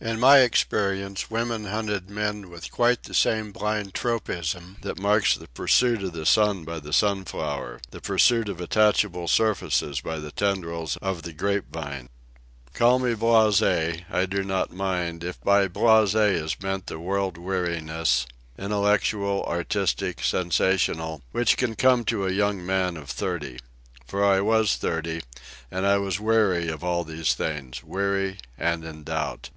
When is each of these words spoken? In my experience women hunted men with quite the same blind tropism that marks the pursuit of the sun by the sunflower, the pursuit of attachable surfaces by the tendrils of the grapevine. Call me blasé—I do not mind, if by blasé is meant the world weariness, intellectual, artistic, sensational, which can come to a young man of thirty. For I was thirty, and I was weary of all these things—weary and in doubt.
In 0.00 0.18
my 0.18 0.38
experience 0.38 1.30
women 1.30 1.66
hunted 1.66 2.08
men 2.08 2.48
with 2.48 2.70
quite 2.72 3.02
the 3.02 3.12
same 3.12 3.52
blind 3.52 3.92
tropism 3.92 4.78
that 4.80 4.98
marks 4.98 5.34
the 5.36 5.46
pursuit 5.46 6.02
of 6.02 6.14
the 6.14 6.24
sun 6.24 6.64
by 6.64 6.80
the 6.80 6.90
sunflower, 6.90 7.82
the 7.90 8.00
pursuit 8.00 8.48
of 8.48 8.62
attachable 8.62 9.28
surfaces 9.28 10.00
by 10.00 10.18
the 10.20 10.30
tendrils 10.32 10.96
of 11.02 11.22
the 11.22 11.34
grapevine. 11.34 12.08
Call 12.72 12.98
me 12.98 13.12
blasé—I 13.12 14.24
do 14.24 14.42
not 14.42 14.72
mind, 14.72 15.22
if 15.22 15.38
by 15.42 15.68
blasé 15.68 16.32
is 16.32 16.62
meant 16.62 16.86
the 16.86 16.98
world 16.98 17.36
weariness, 17.36 18.24
intellectual, 18.58 19.44
artistic, 19.44 20.22
sensational, 20.24 21.20
which 21.32 21.58
can 21.58 21.74
come 21.74 22.06
to 22.06 22.26
a 22.26 22.32
young 22.32 22.64
man 22.64 22.96
of 22.96 23.10
thirty. 23.10 23.58
For 24.06 24.24
I 24.24 24.40
was 24.40 24.76
thirty, 24.76 25.20
and 25.70 25.84
I 25.84 25.98
was 25.98 26.18
weary 26.18 26.70
of 26.70 26.82
all 26.82 27.04
these 27.04 27.34
things—weary 27.34 28.38
and 28.56 28.82
in 28.82 29.02
doubt. 29.04 29.50